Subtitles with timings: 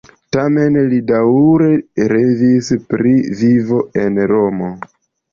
[0.35, 1.67] Tamen li daŭre
[2.11, 3.13] revis pri
[3.43, 4.71] vivo en Romo.